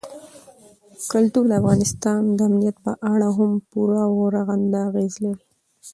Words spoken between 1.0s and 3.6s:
کلتور د افغانستان د امنیت په اړه هم